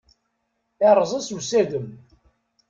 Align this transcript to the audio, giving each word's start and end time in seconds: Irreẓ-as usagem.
Irreẓ-as 0.89 1.29
usagem. 1.37 1.87